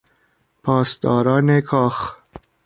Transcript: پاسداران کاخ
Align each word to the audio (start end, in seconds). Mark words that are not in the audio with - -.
پاسداران 0.63 1.61
کاخ 1.61 2.15